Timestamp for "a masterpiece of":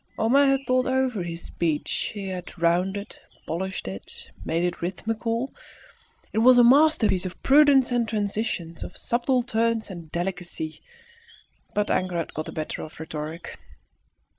6.57-7.39